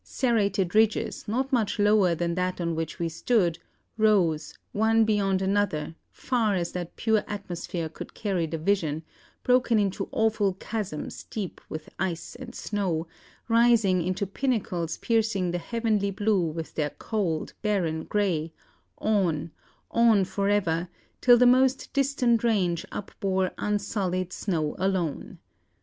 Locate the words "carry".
8.15-8.47